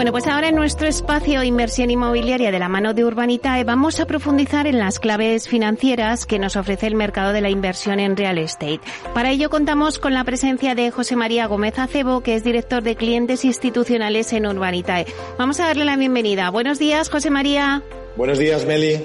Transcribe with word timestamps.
Bueno, 0.00 0.12
pues 0.12 0.26
ahora 0.28 0.48
en 0.48 0.54
nuestro 0.54 0.88
espacio 0.88 1.42
Inversión 1.42 1.90
Inmobiliaria 1.90 2.50
de 2.50 2.58
la 2.58 2.70
mano 2.70 2.94
de 2.94 3.04
Urbanitae 3.04 3.64
vamos 3.64 4.00
a 4.00 4.06
profundizar 4.06 4.66
en 4.66 4.78
las 4.78 4.98
claves 4.98 5.46
financieras 5.46 6.24
que 6.24 6.38
nos 6.38 6.56
ofrece 6.56 6.86
el 6.86 6.94
mercado 6.94 7.34
de 7.34 7.42
la 7.42 7.50
inversión 7.50 8.00
en 8.00 8.16
real 8.16 8.38
estate. 8.38 8.80
Para 9.12 9.30
ello 9.30 9.50
contamos 9.50 9.98
con 9.98 10.14
la 10.14 10.24
presencia 10.24 10.74
de 10.74 10.90
José 10.90 11.16
María 11.16 11.44
Gómez 11.48 11.78
Acebo, 11.78 12.22
que 12.22 12.34
es 12.34 12.42
director 12.42 12.82
de 12.82 12.96
clientes 12.96 13.44
institucionales 13.44 14.32
en 14.32 14.46
Urbanitae. 14.46 15.04
Vamos 15.36 15.60
a 15.60 15.66
darle 15.66 15.84
la 15.84 15.98
bienvenida. 15.98 16.48
Buenos 16.48 16.78
días, 16.78 17.10
José 17.10 17.28
María. 17.28 17.82
Buenos 18.16 18.38
días, 18.38 18.64
Meli. 18.64 19.02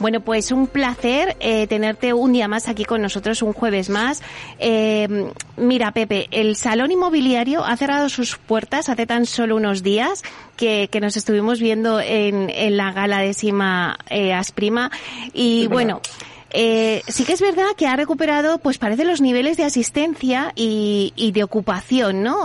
Bueno, 0.00 0.20
pues 0.20 0.50
un 0.50 0.66
placer 0.66 1.36
eh, 1.40 1.66
tenerte 1.66 2.12
un 2.12 2.32
día 2.32 2.48
más 2.48 2.68
aquí 2.68 2.84
con 2.84 3.00
nosotros, 3.00 3.42
un 3.42 3.52
jueves 3.52 3.88
más. 3.90 4.22
Eh, 4.58 5.30
mira, 5.56 5.92
Pepe, 5.92 6.26
el 6.30 6.56
Salón 6.56 6.90
Inmobiliario 6.90 7.64
ha 7.64 7.76
cerrado 7.76 8.08
sus 8.08 8.36
puertas 8.36 8.88
hace 8.88 9.06
tan 9.06 9.24
solo 9.24 9.56
unos 9.56 9.82
días 9.82 10.22
que, 10.56 10.88
que 10.90 11.00
nos 11.00 11.16
estuvimos 11.16 11.60
viendo 11.60 12.00
en, 12.00 12.50
en 12.50 12.76
la 12.76 12.92
gala 12.92 13.18
de 13.20 13.34
Sima 13.34 13.96
eh, 14.10 14.32
Asprima. 14.32 14.90
Y 15.32 15.68
bueno. 15.68 16.00
Eh, 16.56 17.02
sí 17.08 17.24
que 17.24 17.32
es 17.32 17.40
verdad 17.40 17.66
que 17.76 17.88
ha 17.88 17.96
recuperado, 17.96 18.58
pues 18.58 18.78
parece 18.78 19.04
los 19.04 19.20
niveles 19.20 19.56
de 19.56 19.64
asistencia 19.64 20.52
y, 20.54 21.12
y 21.16 21.32
de 21.32 21.42
ocupación, 21.42 22.22
¿no? 22.22 22.44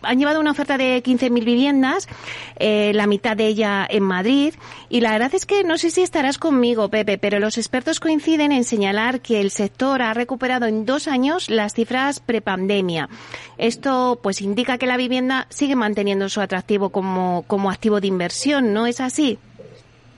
Han 0.00 0.18
llevado 0.18 0.40
una 0.40 0.52
oferta 0.52 0.78
de 0.78 1.02
15.000 1.02 1.44
viviendas, 1.44 2.08
eh, 2.56 2.92
la 2.94 3.06
mitad 3.06 3.36
de 3.36 3.48
ella 3.48 3.86
en 3.88 4.04
Madrid, 4.04 4.54
y 4.88 5.02
la 5.02 5.12
verdad 5.12 5.34
es 5.34 5.44
que 5.44 5.64
no 5.64 5.76
sé 5.76 5.90
si 5.90 6.00
estarás 6.00 6.38
conmigo, 6.38 6.88
Pepe, 6.88 7.18
pero 7.18 7.40
los 7.40 7.58
expertos 7.58 8.00
coinciden 8.00 8.52
en 8.52 8.64
señalar 8.64 9.20
que 9.20 9.42
el 9.42 9.50
sector 9.50 10.00
ha 10.00 10.14
recuperado 10.14 10.64
en 10.64 10.86
dos 10.86 11.06
años 11.06 11.50
las 11.50 11.74
cifras 11.74 12.20
prepandemia. 12.20 13.10
Esto, 13.58 14.18
pues, 14.22 14.40
indica 14.40 14.78
que 14.78 14.86
la 14.86 14.96
vivienda 14.96 15.46
sigue 15.50 15.76
manteniendo 15.76 16.30
su 16.30 16.40
atractivo 16.40 16.88
como, 16.88 17.44
como 17.46 17.70
activo 17.70 18.00
de 18.00 18.06
inversión, 18.06 18.72
¿no 18.72 18.86
es 18.86 18.98
así? 19.00 19.38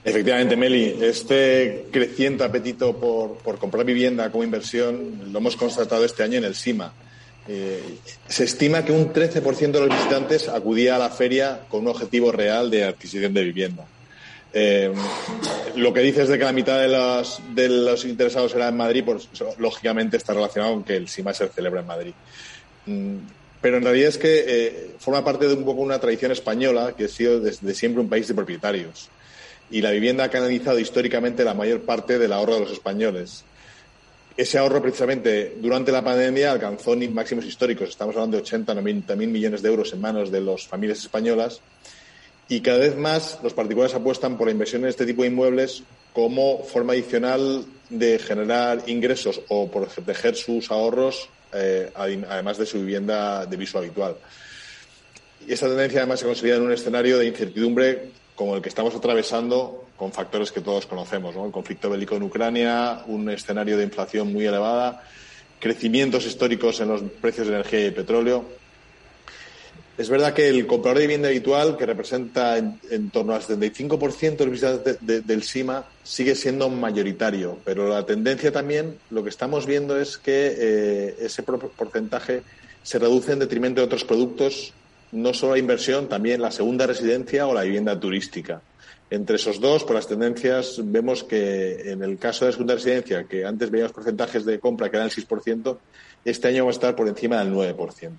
Efectivamente, 0.05 0.55
Meli, 0.55 0.99
este 1.01 1.87
creciente 1.91 2.43
apetito 2.43 2.95
por, 2.95 3.37
por, 3.37 3.57
comprar 3.57 3.83
vivienda 3.83 4.31
como 4.31 4.43
inversión 4.43 5.31
lo 5.31 5.39
hemos 5.39 5.55
constatado 5.55 6.05
este 6.05 6.21
año 6.21 6.37
en 6.37 6.43
el 6.43 6.53
SIMA. 6.53 6.93
Eh, 7.47 7.81
se 8.27 8.43
estima 8.43 8.85
que 8.85 8.91
un 8.91 9.11
13% 9.11 9.71
de 9.71 9.79
los 9.79 9.89
visitantes 9.89 10.47
acudía 10.47 10.95
a 10.95 10.99
la 10.99 11.09
feria 11.09 11.61
con 11.69 11.81
un 11.81 11.87
objetivo 11.87 12.31
real 12.31 12.69
de 12.69 12.83
adquisición 12.83 13.33
de 13.33 13.43
vivienda. 13.45 13.87
Eh, 14.53 14.93
lo 15.75 15.91
que 15.91 16.01
dices 16.01 16.29
de 16.29 16.37
que 16.37 16.43
la 16.43 16.53
mitad 16.53 16.79
de 16.79 16.87
los, 16.87 17.41
de 17.55 17.67
los 17.67 18.05
interesados 18.05 18.53
era 18.53 18.67
en 18.67 18.77
Madrid, 18.77 19.03
pues 19.03 19.27
lógicamente 19.57 20.17
está 20.17 20.33
relacionado 20.33 20.73
con 20.73 20.83
que 20.83 20.97
el 20.97 21.07
SIMA 21.07 21.33
se 21.33 21.47
celebra 21.47 21.81
en 21.81 21.87
Madrid. 21.87 22.13
Mm, 22.85 23.17
pero 23.59 23.77
en 23.77 23.83
realidad 23.83 24.09
es 24.09 24.19
que 24.19 24.45
eh, 24.47 24.91
forma 24.99 25.25
parte 25.25 25.47
de 25.47 25.55
un 25.55 25.65
poco 25.65 25.81
una 25.81 25.97
tradición 25.97 26.31
española 26.31 26.93
que 26.95 27.05
ha 27.05 27.07
sido 27.07 27.39
desde 27.39 27.73
siempre 27.73 28.03
un 28.03 28.07
país 28.09 28.27
de 28.27 28.35
propietarios 28.35 29.09
y 29.71 29.81
la 29.81 29.91
vivienda 29.91 30.25
ha 30.25 30.29
canalizado 30.29 30.79
históricamente 30.79 31.43
la 31.43 31.53
mayor 31.53 31.81
parte 31.81 32.19
del 32.19 32.33
ahorro 32.33 32.55
de 32.55 32.59
los 32.61 32.71
españoles. 32.71 33.43
Ese 34.37 34.57
ahorro, 34.57 34.81
precisamente, 34.81 35.55
durante 35.61 35.91
la 35.91 36.03
pandemia 36.03 36.51
alcanzó 36.51 36.95
máximos 36.95 37.45
históricos. 37.45 37.89
Estamos 37.89 38.15
hablando 38.15 38.35
de 38.37 38.43
80, 38.43 38.73
90 38.73 39.15
mil 39.15 39.29
millones 39.29 39.61
de 39.61 39.69
euros 39.69 39.93
en 39.93 40.01
manos 40.01 40.29
de 40.29 40.41
las 40.41 40.67
familias 40.67 40.99
españolas. 40.99 41.61
Y 42.49 42.59
cada 42.59 42.79
vez 42.79 42.97
más 42.97 43.39
los 43.41 43.53
particulares 43.53 43.95
apuestan 43.95 44.37
por 44.37 44.47
la 44.47 44.51
inversión 44.51 44.83
en 44.83 44.89
este 44.89 45.05
tipo 45.05 45.21
de 45.21 45.29
inmuebles 45.29 45.83
como 46.13 46.63
forma 46.63 46.93
adicional 46.93 47.65
de 47.89 48.19
generar 48.19 48.83
ingresos 48.87 49.41
o 49.47 49.71
por 49.71 49.87
proteger 49.87 50.35
sus 50.35 50.69
ahorros, 50.69 51.29
eh, 51.53 51.91
además 51.95 52.57
de 52.57 52.65
su 52.65 52.79
vivienda 52.79 53.45
de 53.45 53.57
viso 53.57 53.77
habitual. 53.77 54.17
Y 55.47 55.53
esta 55.53 55.67
tendencia 55.67 56.01
además 56.01 56.19
se 56.19 56.25
consolida 56.25 56.57
en 56.57 56.63
un 56.63 56.73
escenario 56.73 57.17
de 57.17 57.27
incertidumbre 57.27 58.09
como 58.35 58.55
el 58.55 58.61
que 58.61 58.69
estamos 58.69 58.93
atravesando 58.93 59.85
con 59.95 60.11
factores 60.11 60.51
que 60.51 60.61
todos 60.61 60.85
conocemos, 60.85 61.35
¿no? 61.35 61.45
El 61.45 61.51
conflicto 61.51 61.89
bélico 61.89 62.15
en 62.15 62.23
Ucrania, 62.23 63.03
un 63.07 63.29
escenario 63.29 63.77
de 63.77 63.85
inflación 63.85 64.31
muy 64.31 64.45
elevada, 64.45 65.03
crecimientos 65.59 66.25
históricos 66.25 66.79
en 66.81 66.89
los 66.89 67.01
precios 67.21 67.47
de 67.47 67.53
energía 67.53 67.87
y 67.87 67.91
petróleo. 67.91 68.45
Es 69.97 70.09
verdad 70.09 70.33
que 70.33 70.49
el 70.49 70.67
comprador 70.67 70.97
de 70.97 71.05
vivienda 71.05 71.29
habitual, 71.29 71.77
que 71.77 71.85
representa 71.85 72.57
en, 72.57 73.09
torno 73.11 73.33
al 73.33 73.41
75% 73.41 74.35
de 74.35 74.45
los 74.45 74.51
visitantes 74.51 74.97
de, 74.99 75.21
del 75.21 75.43
SIMA, 75.43 75.85
sigue 76.03 76.35
siendo 76.35 76.69
mayoritario, 76.69 77.59
pero 77.63 77.87
la 77.87 78.05
tendencia 78.05 78.51
también, 78.51 78.97
lo 79.09 79.23
que 79.23 79.29
estamos 79.29 79.65
viendo 79.65 79.97
es 79.97 80.17
que 80.17 80.53
eh, 80.57 81.15
ese 81.21 81.43
porcentaje 81.43 82.43
se 82.83 82.99
reduce 82.99 83.31
en 83.31 83.39
detrimento 83.39 83.79
de 83.79 83.85
otros 83.85 84.03
productos 84.03 84.73
no 85.15 85.33
solo 85.33 85.53
la 85.53 85.59
inversión, 85.59 86.07
también 86.07 86.41
la 86.41 86.51
segunda 86.51 86.85
residencia 86.85 87.47
o 87.47 87.53
la 87.53 87.63
vivienda 87.63 87.99
turística. 87.99 88.61
Entre 89.09 89.35
esos 89.35 89.59
dos, 89.59 89.83
por 89.83 89.95
las 89.95 90.07
tendencias, 90.07 90.81
vemos 90.83 91.23
que 91.23 91.91
en 91.91 92.03
el 92.03 92.17
caso 92.17 92.45
de 92.45 92.49
la 92.49 92.53
segunda 92.53 92.73
residencia, 92.75 93.23
que 93.25 93.45
antes 93.45 93.69
veíamos 93.69 93.93
porcentajes 93.93 94.45
de 94.45 94.59
compra 94.59 94.89
que 94.89 94.97
eran 94.97 95.09
el 95.09 95.13
6%, 95.13 95.77
este 96.25 96.47
año 96.47 96.65
va 96.65 96.71
a 96.71 96.73
estar 96.73 96.95
por 96.95 97.07
encima 97.07 97.37
del 97.37 97.53
9%. 97.53 98.11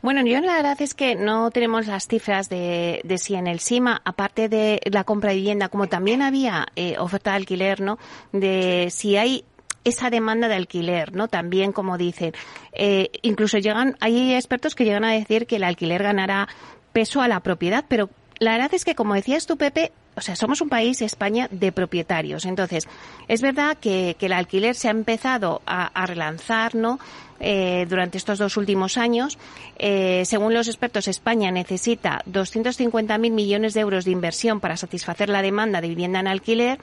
Bueno, 0.00 0.24
yo 0.24 0.40
la 0.40 0.56
verdad 0.56 0.80
es 0.80 0.94
que 0.94 1.14
no 1.14 1.50
tenemos 1.50 1.86
las 1.86 2.06
cifras 2.06 2.48
de, 2.48 3.00
de 3.04 3.18
si 3.18 3.34
en 3.34 3.46
el 3.46 3.60
SIMA, 3.60 4.00
aparte 4.04 4.48
de 4.48 4.80
la 4.90 5.04
compra 5.04 5.30
de 5.30 5.36
vivienda, 5.36 5.68
como 5.68 5.86
también 5.88 6.22
había 6.22 6.66
eh, 6.76 6.96
oferta 6.98 7.30
de 7.30 7.36
alquiler, 7.36 7.80
¿no? 7.80 7.98
De 8.32 8.88
si 8.90 9.16
hay 9.16 9.44
esa 9.84 10.10
demanda 10.10 10.48
de 10.48 10.54
alquiler, 10.54 11.14
¿no? 11.14 11.28
También, 11.28 11.72
como 11.72 11.98
dicen, 11.98 12.32
eh, 12.72 13.10
incluso 13.22 13.58
llegan, 13.58 13.96
hay 14.00 14.34
expertos 14.34 14.74
que 14.74 14.84
llegan 14.84 15.04
a 15.04 15.12
decir 15.12 15.46
que 15.46 15.56
el 15.56 15.64
alquiler 15.64 16.02
ganará 16.02 16.48
peso 16.92 17.20
a 17.20 17.28
la 17.28 17.40
propiedad, 17.40 17.84
pero 17.88 18.10
la 18.38 18.52
verdad 18.52 18.74
es 18.74 18.84
que, 18.84 18.94
como 18.94 19.14
decías 19.14 19.46
tú, 19.46 19.56
Pepe, 19.56 19.92
o 20.14 20.20
sea, 20.20 20.36
somos 20.36 20.60
un 20.60 20.68
país, 20.68 21.00
España, 21.02 21.48
de 21.50 21.72
propietarios. 21.72 22.44
Entonces, 22.44 22.86
es 23.28 23.40
verdad 23.40 23.78
que, 23.78 24.16
que 24.18 24.26
el 24.26 24.32
alquiler 24.32 24.74
se 24.74 24.88
ha 24.88 24.90
empezado 24.90 25.62
a, 25.66 25.86
a 25.86 26.06
relanzar, 26.06 26.74
¿no? 26.74 26.98
Eh, 27.44 27.86
durante 27.88 28.18
estos 28.18 28.38
dos 28.38 28.56
últimos 28.56 28.96
años. 28.96 29.36
Eh, 29.76 30.22
según 30.26 30.54
los 30.54 30.68
expertos, 30.68 31.08
España 31.08 31.50
necesita 31.50 32.22
250.000 32.30 33.18
millones 33.32 33.74
de 33.74 33.80
euros 33.80 34.04
de 34.04 34.12
inversión 34.12 34.60
para 34.60 34.76
satisfacer 34.76 35.28
la 35.28 35.42
demanda 35.42 35.80
de 35.80 35.88
vivienda 35.88 36.20
en 36.20 36.28
alquiler. 36.28 36.78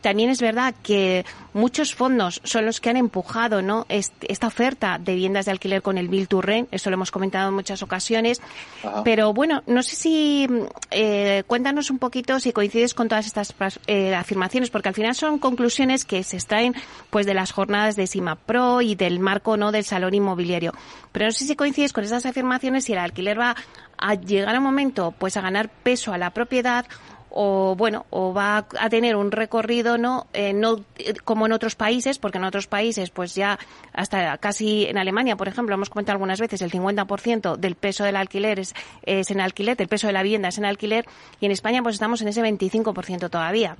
También 0.00 0.28
es 0.30 0.40
verdad 0.40 0.74
que 0.82 1.24
muchos 1.52 1.94
fondos 1.94 2.40
son 2.42 2.66
los 2.66 2.80
que 2.80 2.90
han 2.90 2.96
empujado 2.96 3.62
¿no? 3.62 3.86
esta 3.88 4.48
oferta 4.48 4.98
de 4.98 5.14
viviendas 5.14 5.44
de 5.44 5.52
alquiler 5.52 5.80
con 5.80 5.96
el 5.96 6.08
Bill 6.08 6.26
to 6.26 6.42
Rent. 6.42 6.68
Eso 6.72 6.90
lo 6.90 6.94
hemos 6.94 7.12
comentado 7.12 7.50
en 7.50 7.54
muchas 7.54 7.80
ocasiones. 7.80 8.42
Ajá. 8.82 9.04
Pero 9.04 9.32
bueno, 9.32 9.62
no 9.68 9.84
sé 9.84 9.94
si 9.94 10.48
eh, 10.90 11.44
cuéntanos 11.46 11.88
un 11.88 12.00
poquito 12.00 12.40
si 12.40 12.52
coincides 12.70 12.94
con 12.94 13.08
todas 13.08 13.26
estas 13.26 13.52
eh, 13.88 14.14
afirmaciones, 14.14 14.70
porque 14.70 14.88
al 14.88 14.94
final 14.94 15.16
son 15.16 15.40
conclusiones 15.40 16.04
que 16.04 16.22
se 16.22 16.36
extraen 16.36 16.76
pues 17.10 17.26
de 17.26 17.34
las 17.34 17.50
jornadas 17.50 17.96
de 17.96 18.06
Sima 18.06 18.36
Pro 18.36 18.80
y 18.80 18.94
del 18.94 19.18
marco 19.18 19.56
no 19.56 19.72
del 19.72 19.82
salón 19.82 20.14
inmobiliario. 20.14 20.72
Pero 21.10 21.26
no 21.26 21.32
sé 21.32 21.46
si 21.46 21.56
coincides 21.56 21.92
con 21.92 22.04
esas 22.04 22.26
afirmaciones 22.26 22.84
si 22.84 22.92
el 22.92 23.00
alquiler 23.00 23.40
va 23.40 23.56
a 23.98 24.14
llegar 24.14 24.54
a 24.54 24.58
un 24.58 24.64
momento 24.64 25.12
pues 25.18 25.36
a 25.36 25.40
ganar 25.40 25.68
peso 25.68 26.12
a 26.12 26.18
la 26.18 26.30
propiedad 26.30 26.86
o 27.30 27.74
bueno 27.76 28.06
o 28.10 28.34
va 28.34 28.66
a 28.78 28.90
tener 28.90 29.16
un 29.16 29.30
recorrido 29.30 29.98
no 29.98 30.26
eh, 30.32 30.52
no 30.52 30.84
como 31.24 31.46
en 31.46 31.52
otros 31.52 31.74
países 31.74 32.18
porque 32.18 32.38
en 32.38 32.44
otros 32.44 32.66
países 32.66 33.10
pues 33.10 33.34
ya 33.34 33.58
hasta 33.92 34.38
casi 34.38 34.86
en 34.86 34.98
Alemania 34.98 35.36
por 35.36 35.48
ejemplo 35.48 35.74
hemos 35.74 35.90
comentado 35.90 36.14
algunas 36.14 36.40
veces 36.40 36.62
el 36.62 36.70
50% 36.70 37.56
del 37.56 37.74
peso 37.76 38.04
del 38.04 38.16
alquiler 38.16 38.58
es, 38.58 38.74
es 39.04 39.30
en 39.30 39.40
alquiler 39.40 39.76
el 39.80 39.88
peso 39.88 40.06
de 40.06 40.12
la 40.12 40.22
vivienda 40.22 40.48
es 40.48 40.58
en 40.58 40.64
alquiler 40.64 41.06
y 41.40 41.46
en 41.46 41.52
España 41.52 41.82
pues 41.82 41.94
estamos 41.94 42.20
en 42.22 42.28
ese 42.28 42.42
25% 42.42 43.30
todavía. 43.30 43.76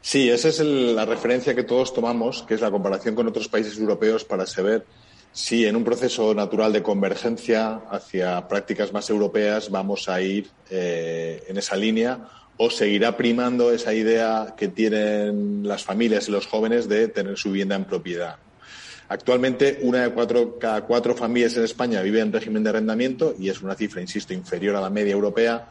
Sí, 0.00 0.30
esa 0.30 0.48
es 0.48 0.60
el, 0.60 0.94
la 0.94 1.04
referencia 1.04 1.54
que 1.54 1.64
todos 1.64 1.92
tomamos, 1.92 2.42
que 2.42 2.54
es 2.54 2.60
la 2.60 2.70
comparación 2.70 3.14
con 3.14 3.26
otros 3.26 3.48
países 3.48 3.76
europeos 3.78 4.24
para 4.24 4.46
saber 4.46 4.86
si 5.38 5.66
en 5.66 5.76
un 5.76 5.84
proceso 5.84 6.34
natural 6.34 6.72
de 6.72 6.82
convergencia 6.82 7.82
hacia 7.92 8.48
prácticas 8.48 8.92
más 8.92 9.08
europeas 9.08 9.70
vamos 9.70 10.08
a 10.08 10.20
ir 10.20 10.48
eh, 10.68 11.44
en 11.46 11.56
esa 11.56 11.76
línea 11.76 12.18
o 12.56 12.68
seguirá 12.70 13.16
primando 13.16 13.70
esa 13.70 13.94
idea 13.94 14.56
que 14.56 14.66
tienen 14.66 15.62
las 15.62 15.84
familias 15.84 16.26
y 16.26 16.32
los 16.32 16.48
jóvenes 16.48 16.88
de 16.88 17.06
tener 17.06 17.36
su 17.36 17.52
vivienda 17.52 17.76
en 17.76 17.84
propiedad. 17.84 18.34
Actualmente, 19.08 19.78
una 19.82 20.02
de 20.02 20.10
cuatro, 20.10 20.58
cada 20.58 20.80
cuatro 20.80 21.14
familias 21.14 21.56
en 21.56 21.62
España 21.62 22.02
vive 22.02 22.18
en 22.18 22.32
régimen 22.32 22.64
de 22.64 22.70
arrendamiento 22.70 23.36
y 23.38 23.48
es 23.48 23.62
una 23.62 23.76
cifra, 23.76 24.02
insisto, 24.02 24.34
inferior 24.34 24.74
a 24.74 24.80
la 24.80 24.90
media 24.90 25.12
europea. 25.12 25.68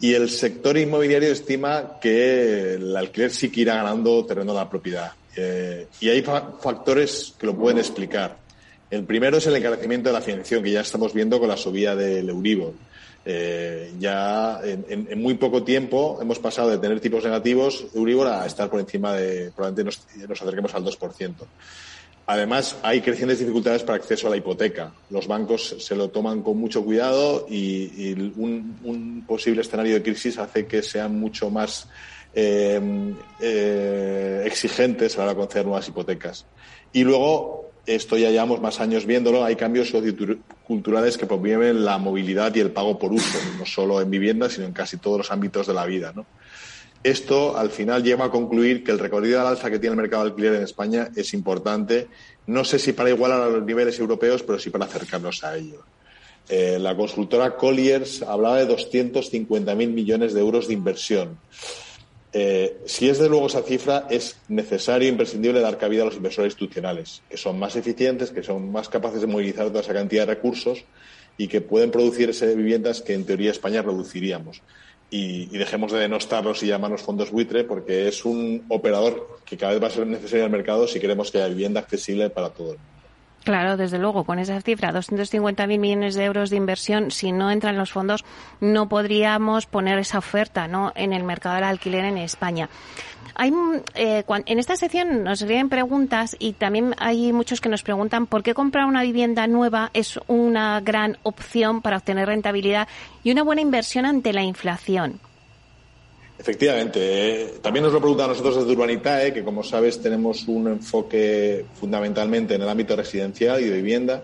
Y 0.00 0.14
el 0.14 0.30
sector 0.30 0.78
inmobiliario 0.78 1.30
estima 1.30 2.00
que 2.00 2.76
el 2.76 2.96
alquiler 2.96 3.30
sí 3.30 3.50
que 3.50 3.60
irá 3.60 3.74
ganando 3.74 4.24
terreno 4.24 4.52
a 4.52 4.62
la 4.64 4.70
propiedad. 4.70 5.12
Eh, 5.36 5.88
y 6.00 6.08
hay 6.08 6.22
fa 6.22 6.52
factores 6.58 7.34
que 7.38 7.46
lo 7.46 7.54
pueden 7.54 7.76
explicar. 7.76 8.47
El 8.90 9.04
primero 9.04 9.36
es 9.36 9.46
el 9.46 9.56
encarecimiento 9.56 10.08
de 10.08 10.14
la 10.14 10.20
financiación, 10.20 10.62
que 10.62 10.70
ya 10.70 10.80
estamos 10.80 11.12
viendo 11.12 11.38
con 11.38 11.48
la 11.48 11.56
subida 11.56 11.94
del 11.94 12.28
Euribor. 12.28 12.72
Eh, 13.30 13.92
ya 13.98 14.60
en, 14.64 15.20
muy 15.20 15.34
poco 15.34 15.62
tiempo 15.62 16.18
hemos 16.22 16.38
pasado 16.38 16.70
de 16.70 16.78
tener 16.78 16.98
tipos 16.98 17.24
negativos 17.24 17.84
Euribor 17.94 18.28
a 18.28 18.46
estar 18.46 18.70
por 18.70 18.80
encima 18.80 19.12
de, 19.12 19.50
probablemente 19.54 19.98
nos, 20.26 20.40
acerquemos 20.40 20.74
al 20.74 20.84
2%. 20.84 21.34
Además, 22.26 22.76
hay 22.82 23.00
crecientes 23.00 23.38
dificultades 23.38 23.82
para 23.82 23.96
acceso 23.96 24.26
a 24.26 24.30
la 24.30 24.36
hipoteca. 24.36 24.92
Los 25.10 25.26
bancos 25.26 25.76
se 25.78 25.94
lo 25.94 26.08
toman 26.08 26.42
con 26.42 26.58
mucho 26.58 26.84
cuidado 26.84 27.46
y, 27.48 28.12
un, 28.36 29.24
posible 29.26 29.60
escenario 29.60 29.94
de 29.94 30.02
crisis 30.02 30.38
hace 30.38 30.66
que 30.66 30.82
sean 30.82 31.18
mucho 31.18 31.50
más 31.50 31.88
eh, 32.34 32.80
eh, 33.40 34.42
exigentes 34.46 35.18
a 35.18 35.26
la 35.26 35.34
conceder 35.34 35.66
nuevas 35.66 35.88
hipotecas. 35.88 36.46
Y 36.92 37.04
luego, 37.04 37.67
esto 37.88 38.18
ya 38.18 38.30
llevamos 38.30 38.60
más 38.60 38.80
años 38.80 39.06
viéndolo, 39.06 39.44
hay 39.44 39.56
cambios 39.56 39.88
socioculturales 39.88 41.16
que 41.16 41.26
promueven 41.26 41.84
la 41.84 41.96
movilidad 41.98 42.54
y 42.54 42.60
el 42.60 42.70
pago 42.70 42.98
por 42.98 43.12
uso, 43.12 43.38
no 43.58 43.64
solo 43.64 44.00
en 44.00 44.10
vivienda, 44.10 44.50
sino 44.50 44.66
en 44.66 44.72
casi 44.72 44.98
todos 44.98 45.18
los 45.18 45.30
ámbitos 45.32 45.66
de 45.66 45.74
la 45.74 45.86
vida. 45.86 46.12
¿no? 46.14 46.26
Esto 47.02 47.56
al 47.56 47.70
final 47.70 48.02
lleva 48.02 48.26
a 48.26 48.30
concluir 48.30 48.84
que 48.84 48.90
el 48.90 48.98
recorrido 48.98 49.40
al 49.40 49.46
alza 49.46 49.70
que 49.70 49.78
tiene 49.78 49.94
el 49.94 50.02
mercado 50.02 50.24
de 50.24 50.30
alquiler 50.30 50.54
en 50.54 50.62
España 50.62 51.08
es 51.16 51.32
importante. 51.32 52.08
No 52.46 52.64
sé 52.64 52.78
si 52.78 52.92
para 52.92 53.10
igualar 53.10 53.40
a 53.40 53.48
los 53.48 53.64
niveles 53.64 53.98
europeos, 53.98 54.42
pero 54.42 54.58
sí 54.58 54.70
para 54.70 54.84
acercarnos 54.84 55.42
a 55.44 55.56
ellos. 55.56 55.80
Eh, 56.48 56.78
la 56.80 56.96
consultora 56.96 57.56
Colliers 57.56 58.22
hablaba 58.22 58.56
de 58.58 58.68
250.000 58.68 59.74
millones 59.88 60.34
de 60.34 60.40
euros 60.40 60.66
de 60.66 60.74
inversión. 60.74 61.38
Eh, 62.32 62.78
si 62.84 63.08
es 63.08 63.18
de 63.18 63.28
luego 63.28 63.46
esa 63.46 63.62
cifra, 63.62 64.06
es 64.10 64.36
necesario 64.48 65.08
e 65.08 65.12
imprescindible 65.12 65.60
dar 65.60 65.78
cabida 65.78 66.02
a 66.02 66.06
los 66.06 66.16
inversores 66.16 66.52
institucionales, 66.52 67.22
que 67.28 67.36
son 67.36 67.58
más 67.58 67.74
eficientes, 67.76 68.30
que 68.30 68.42
son 68.42 68.70
más 68.70 68.88
capaces 68.88 69.20
de 69.20 69.26
movilizar 69.26 69.68
toda 69.68 69.80
esa 69.80 69.94
cantidad 69.94 70.26
de 70.26 70.34
recursos 70.34 70.84
y 71.38 71.48
que 71.48 71.60
pueden 71.60 71.90
producirse 71.90 72.54
viviendas 72.54 73.00
que 73.00 73.14
en 73.14 73.24
teoría 73.24 73.50
España 73.50 73.80
reduciríamos 73.80 74.60
y, 75.10 75.46
dejemos 75.46 75.92
de 75.92 76.00
denostarlos 76.00 76.62
y 76.62 76.66
llamarlos 76.66 77.02
fondos 77.02 77.30
buitre 77.30 77.64
porque 77.64 78.08
es 78.08 78.24
un 78.24 78.64
operador 78.68 79.38
que 79.44 79.56
cada 79.56 79.72
vez 79.72 79.82
va 79.82 79.86
a 79.86 79.90
ser 79.90 80.06
necesario 80.06 80.44
en 80.44 80.52
el 80.52 80.58
mercado 80.58 80.86
si 80.86 81.00
queremos 81.00 81.30
que 81.30 81.38
haya 81.38 81.48
vivienda 81.48 81.80
accesible 81.80 82.28
para 82.30 82.50
todo 82.50 82.72
el 82.72 82.78
mundo. 82.78 82.97
Claro, 83.48 83.78
desde 83.78 83.98
luego, 83.98 84.24
con 84.24 84.38
esa 84.38 84.60
cifra, 84.60 84.92
250.000 84.92 85.78
millones 85.78 86.14
de 86.14 86.24
euros 86.26 86.50
de 86.50 86.56
inversión, 86.56 87.10
si 87.10 87.32
no 87.32 87.50
entran 87.50 87.78
los 87.78 87.90
fondos, 87.90 88.22
no 88.60 88.90
podríamos 88.90 89.64
poner 89.64 89.98
esa 89.98 90.18
oferta 90.18 90.68
¿no? 90.68 90.92
en 90.94 91.14
el 91.14 91.24
mercado 91.24 91.54
del 91.54 91.64
alquiler 91.64 92.04
en 92.04 92.18
España. 92.18 92.68
Hay, 93.34 93.50
eh, 93.94 94.22
en 94.28 94.58
esta 94.58 94.76
sección 94.76 95.24
nos 95.24 95.42
vienen 95.44 95.70
preguntas 95.70 96.36
y 96.38 96.52
también 96.52 96.94
hay 96.98 97.32
muchos 97.32 97.62
que 97.62 97.70
nos 97.70 97.82
preguntan 97.82 98.26
por 98.26 98.42
qué 98.42 98.52
comprar 98.52 98.84
una 98.84 99.00
vivienda 99.00 99.46
nueva 99.46 99.88
es 99.94 100.20
una 100.26 100.78
gran 100.82 101.16
opción 101.22 101.80
para 101.80 101.96
obtener 101.96 102.28
rentabilidad 102.28 102.86
y 103.24 103.30
una 103.30 103.44
buena 103.44 103.62
inversión 103.62 104.04
ante 104.04 104.34
la 104.34 104.42
inflación. 104.42 105.20
Efectivamente. 106.38 107.00
Eh, 107.02 107.54
también 107.60 107.84
nos 107.84 107.92
lo 107.92 108.00
preguntan 108.00 108.26
a 108.26 108.28
nosotros 108.28 108.56
desde 108.56 108.72
Urbanitae, 108.72 109.32
que 109.32 109.42
como 109.42 109.62
sabes 109.64 110.00
tenemos 110.00 110.46
un 110.46 110.68
enfoque 110.68 111.64
fundamentalmente 111.80 112.54
en 112.54 112.62
el 112.62 112.68
ámbito 112.68 112.94
residencial 112.94 113.60
y 113.60 113.64
de 113.64 113.76
vivienda. 113.76 114.22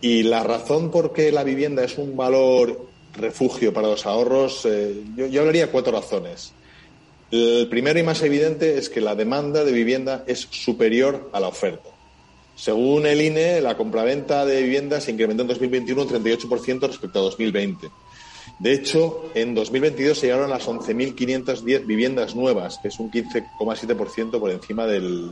Y 0.00 0.24
la 0.24 0.42
razón 0.42 0.90
por 0.90 1.12
qué 1.12 1.30
la 1.32 1.44
vivienda 1.44 1.84
es 1.84 1.96
un 1.98 2.16
valor 2.16 2.88
refugio 3.16 3.72
para 3.72 3.88
los 3.88 4.06
ahorros, 4.06 4.66
eh, 4.66 5.02
yo, 5.16 5.40
hablaría 5.40 5.70
cuatro 5.70 5.92
razones. 5.92 6.52
El 7.30 7.68
primero 7.68 7.98
y 7.98 8.02
más 8.02 8.22
evidente 8.22 8.76
es 8.76 8.88
que 8.88 9.00
la 9.00 9.14
demanda 9.14 9.64
de 9.64 9.72
vivienda 9.72 10.24
es 10.26 10.48
superior 10.50 11.30
a 11.32 11.40
la 11.40 11.48
oferta. 11.48 11.88
Según 12.56 13.06
el 13.06 13.20
INE, 13.20 13.60
la 13.60 13.76
compraventa 13.76 14.44
de 14.46 14.62
viviendas 14.62 15.04
se 15.04 15.12
incrementó 15.12 15.42
en 15.42 15.48
2021 15.48 16.02
un 16.02 16.08
38% 16.08 16.86
respecto 16.86 17.18
a 17.18 17.22
2020. 17.22 17.88
De 18.58 18.72
hecho, 18.72 19.30
en 19.34 19.54
2022 19.54 20.18
se 20.18 20.26
llegaron 20.26 20.50
a 20.50 20.54
las 20.54 20.66
11.510 20.66 21.86
viviendas 21.86 22.34
nuevas, 22.34 22.78
que 22.78 22.88
es 22.88 22.98
un 22.98 23.10
15,7% 23.10 24.38
por 24.38 24.50
encima 24.50 24.86
del, 24.86 25.30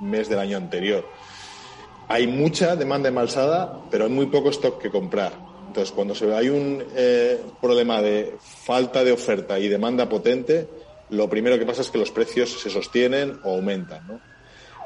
mes 0.00 0.28
del 0.28 0.38
año 0.38 0.56
anterior. 0.56 1.04
Hay 2.08 2.26
mucha 2.26 2.76
demanda 2.76 3.08
embalsada, 3.08 3.80
pero 3.90 4.04
hay 4.04 4.10
muy 4.10 4.26
poco 4.26 4.50
stock 4.50 4.80
que 4.80 4.90
comprar. 4.90 5.32
Entonces, 5.66 5.92
cuando 5.92 6.14
hay 6.34 6.48
un 6.48 6.82
eh, 6.96 7.40
problema 7.60 8.00
de 8.00 8.36
falta 8.40 9.04
de 9.04 9.12
oferta 9.12 9.58
y 9.58 9.68
demanda 9.68 10.08
potente, 10.08 10.66
lo 11.10 11.28
primero 11.28 11.58
que 11.58 11.66
pasa 11.66 11.82
es 11.82 11.90
que 11.90 11.98
los 11.98 12.10
precios 12.10 12.60
se 12.60 12.70
sostienen 12.70 13.40
o 13.44 13.54
aumentan. 13.54 14.22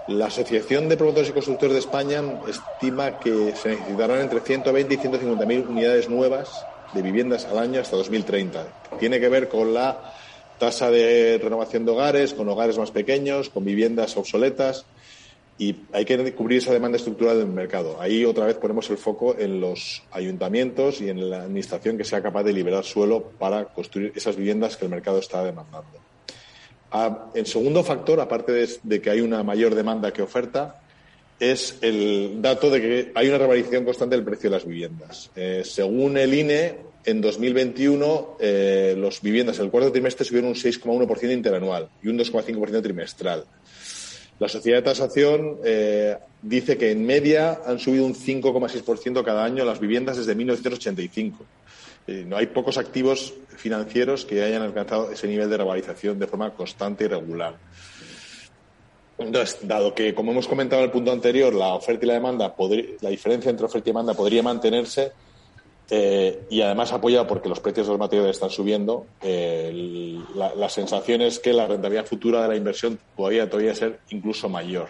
La 0.08 0.26
Asociación 0.26 0.88
de 0.88 0.96
Promotores 0.96 1.30
y 1.30 1.32
Constructores 1.32 1.74
de 1.74 1.80
España 1.80 2.22
estima 2.48 3.20
que 3.20 3.54
se 3.54 3.68
necesitarán 3.68 4.20
entre 4.20 4.40
120 4.40 4.94
y 4.94 4.96
150.000 4.96 5.68
unidades 5.68 6.08
nuevas 6.08 6.66
de 6.92 7.02
viviendas 7.02 7.44
al 7.44 7.58
año 7.58 7.80
hasta 7.80 7.96
2030. 7.96 8.66
Tiene 8.98 9.20
que 9.20 9.28
ver 9.28 9.48
con 9.48 9.74
la 9.74 10.14
tasa 10.58 10.90
de 10.90 11.40
renovación 11.42 11.84
de 11.84 11.92
hogares, 11.92 12.34
con 12.34 12.48
hogares 12.48 12.78
más 12.78 12.90
pequeños, 12.90 13.48
con 13.48 13.64
viviendas 13.64 14.16
obsoletas 14.16 14.84
y 15.58 15.76
hay 15.92 16.04
que 16.04 16.34
cubrir 16.34 16.58
esa 16.58 16.72
demanda 16.72 16.96
estructural 16.96 17.38
del 17.38 17.46
mercado. 17.46 18.00
Ahí 18.00 18.24
otra 18.24 18.46
vez 18.46 18.56
ponemos 18.56 18.88
el 18.90 18.98
foco 18.98 19.36
en 19.38 19.60
los 19.60 20.02
ayuntamientos 20.10 21.00
y 21.00 21.08
en 21.08 21.30
la 21.30 21.42
administración 21.42 21.96
que 21.96 22.04
sea 22.04 22.22
capaz 22.22 22.42
de 22.42 22.52
liberar 22.52 22.84
suelo 22.84 23.22
para 23.38 23.66
construir 23.66 24.12
esas 24.14 24.34
viviendas 24.34 24.76
que 24.76 24.86
el 24.86 24.90
mercado 24.90 25.18
está 25.18 25.44
demandando. 25.44 26.00
Ah, 26.90 27.30
el 27.34 27.46
segundo 27.46 27.84
factor, 27.84 28.20
aparte 28.20 28.66
de, 28.82 29.00
que 29.00 29.10
hay 29.10 29.20
una 29.20 29.42
mayor 29.42 29.74
demanda 29.74 30.12
que 30.12 30.22
oferta, 30.22 30.81
es 31.42 31.76
el 31.80 32.40
dato 32.40 32.70
de 32.70 32.80
que 32.80 33.12
hay 33.16 33.28
una 33.28 33.36
revalorización 33.36 33.84
constante 33.84 34.14
del 34.14 34.24
precio 34.24 34.48
de 34.48 34.56
las 34.56 34.64
viviendas. 34.64 35.28
Eh, 35.34 35.62
según 35.64 36.16
el 36.16 36.32
INE, 36.32 36.76
en 37.04 37.20
2021 37.20 38.36
eh, 38.38 38.94
las 38.96 39.20
viviendas 39.20 39.58
en 39.58 39.64
el 39.64 39.70
cuarto 39.72 39.90
trimestre 39.90 40.24
subieron 40.24 40.50
un 40.50 40.54
6,1% 40.54 41.32
interanual 41.32 41.88
y 42.00 42.08
un 42.08 42.16
2,5% 42.16 42.80
trimestral. 42.80 43.44
La 44.38 44.48
sociedad 44.48 44.78
de 44.78 44.82
tasación 44.82 45.58
eh, 45.64 46.16
dice 46.42 46.78
que 46.78 46.92
en 46.92 47.04
media 47.04 47.58
han 47.66 47.80
subido 47.80 48.06
un 48.06 48.14
5,6% 48.14 49.24
cada 49.24 49.44
año 49.44 49.64
las 49.64 49.80
viviendas 49.80 50.18
desde 50.18 50.36
1985. 50.36 51.44
no 52.06 52.36
hay 52.36 52.46
pocos 52.46 52.78
activos 52.78 53.34
financieros 53.56 54.24
que 54.24 54.44
hayan 54.44 54.62
alcanzado 54.62 55.10
ese 55.10 55.26
nivel 55.26 55.50
de 55.50 55.56
revalorización 55.56 56.20
de 56.20 56.28
forma 56.28 56.54
constante 56.54 57.04
y 57.04 57.08
regular. 57.08 57.56
Entonces, 59.26 59.58
dado 59.62 59.94
que, 59.94 60.14
como 60.14 60.32
hemos 60.32 60.48
comentado 60.48 60.82
en 60.82 60.86
el 60.86 60.92
punto 60.92 61.12
anterior, 61.12 61.54
la 61.54 61.74
oferta 61.74 62.04
y 62.04 62.08
la 62.08 62.14
demanda, 62.14 62.54
la 63.00 63.10
diferencia 63.10 63.50
entre 63.50 63.66
oferta 63.66 63.88
y 63.88 63.92
demanda 63.92 64.14
podría 64.14 64.42
mantenerse 64.42 65.12
eh, 65.90 66.44
y 66.48 66.62
además 66.62 66.92
apoyado 66.92 67.26
porque 67.26 67.50
los 67.50 67.60
precios 67.60 67.86
de 67.86 67.92
los 67.92 68.00
materiales 68.00 68.36
están 68.36 68.50
subiendo, 68.50 69.06
eh, 69.20 70.18
la, 70.34 70.68
sensación 70.70 71.20
es 71.20 71.38
que 71.38 71.52
la 71.52 71.66
rentabilidad 71.66 72.06
futura 72.06 72.42
de 72.42 72.48
la 72.48 72.56
inversión 72.56 72.98
podría 73.14 73.50
todavía 73.50 73.74
ser 73.74 74.00
incluso 74.08 74.48
mayor. 74.48 74.88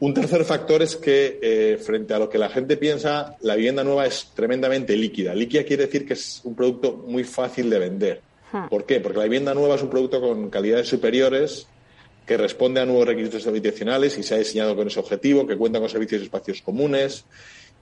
Un 0.00 0.14
tercer 0.14 0.44
factor 0.44 0.82
es 0.82 0.96
que, 0.96 1.38
eh, 1.42 1.76
frente 1.76 2.14
a 2.14 2.18
lo 2.18 2.28
que 2.28 2.38
la 2.38 2.48
gente 2.48 2.76
piensa, 2.76 3.36
la 3.42 3.54
vivienda 3.54 3.84
nueva 3.84 4.06
es 4.06 4.30
tremendamente 4.34 4.96
líquida. 4.96 5.34
Líquida 5.34 5.62
quiere 5.64 5.84
decir 5.84 6.06
que 6.06 6.14
es 6.14 6.40
un 6.44 6.54
producto 6.54 7.04
muy 7.06 7.22
fácil 7.24 7.68
de 7.68 7.78
vender. 7.78 8.20
Hmm. 8.50 8.68
¿Por 8.68 8.86
qué? 8.86 8.98
Porque 8.98 9.18
la 9.18 9.24
vivienda 9.24 9.52
nueva 9.52 9.74
es 9.74 9.82
un 9.82 9.90
producto 9.90 10.20
con 10.20 10.48
calidades 10.48 10.88
superiores 10.88 11.68
que 12.26 12.36
responde 12.36 12.80
a 12.80 12.86
nuevos 12.86 13.06
requisitos 13.06 13.46
habitacionales 13.46 14.16
y 14.18 14.22
se 14.22 14.34
ha 14.34 14.38
diseñado 14.38 14.76
con 14.76 14.86
ese 14.86 15.00
objetivo, 15.00 15.46
que 15.46 15.56
cuenta 15.56 15.80
con 15.80 15.88
servicios 15.88 16.20
y 16.22 16.24
espacios 16.24 16.62
comunes. 16.62 17.24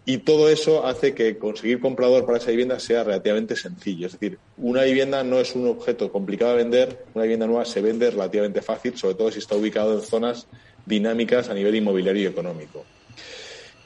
Y 0.07 0.19
todo 0.19 0.49
eso 0.49 0.87
hace 0.87 1.15
que 1.15 1.37
conseguir 1.37 1.79
comprador 1.79 2.25
para 2.25 2.39
esa 2.39 2.51
vivienda 2.51 2.81
sea 2.81 3.05
relativamente 3.05 3.55
sencillo. 3.55 4.07
Es 4.07 4.15
decir, 4.15 4.39
una 4.57 4.83
vivienda 4.83 5.23
no 5.23 5.39
es 5.39 5.55
un 5.55 5.69
objeto 5.69 6.11
complicado 6.11 6.53
de 6.53 6.59
vender, 6.59 7.05
una 7.15 7.25
vivienda 7.25 7.47
nueva 7.47 7.67
se 7.67 7.83
vende 7.83 8.11
relativamente 8.11 8.63
fácil, 8.63 8.97
sobre 8.97 9.15
todo 9.15 9.31
si 9.31 9.41
está 9.41 9.57
ubicado 9.57 9.95
en 9.95 10.01
zonas 10.01 10.47
dinámicas 10.87 11.51
a 11.51 11.55
nivel 11.55 11.75
inmobiliario 11.75 12.23
y 12.23 12.27
económico. 12.27 12.85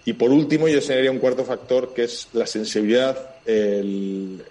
Y 0.05 0.13
por 0.13 0.31
último, 0.31 0.69
yo 0.69 0.81
señalaría 0.81 1.11
un 1.11 1.19
cuarto 1.19 1.45
factor, 1.45 1.93
que 1.93 2.05
es 2.05 2.29
la 2.33 2.47
sensibilidad, 2.47 3.37
el, 3.45 4.45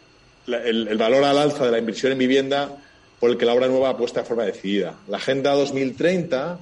el 0.48 0.98
valor 0.98 1.24
al 1.24 1.38
alza 1.38 1.66
de 1.66 1.72
la 1.72 1.78
inversión 1.78 2.12
en 2.12 2.18
vivienda 2.18 2.83
por 3.24 3.32
el 3.32 3.38
que 3.38 3.46
la 3.46 3.54
obra 3.54 3.70
nueva 3.70 3.92
apuesta 3.92 4.20
de 4.20 4.26
forma 4.26 4.44
decidida. 4.44 5.00
La 5.08 5.16
Agenda 5.16 5.54
2030 5.54 6.60